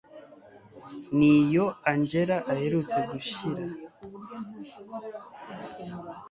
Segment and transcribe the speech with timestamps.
[1.17, 3.63] niyo angella aherutse gushyira